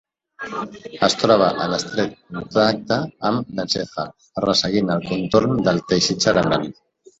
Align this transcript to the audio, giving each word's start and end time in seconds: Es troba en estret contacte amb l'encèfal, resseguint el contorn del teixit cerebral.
Es 1.07 1.15
troba 1.23 1.49
en 1.65 1.75
estret 1.77 2.15
contacte 2.37 2.99
amb 3.31 3.53
l'encèfal, 3.59 4.11
resseguint 4.49 4.93
el 4.97 5.07
contorn 5.13 5.65
del 5.71 5.85
teixit 5.95 6.29
cerebral. 6.29 6.69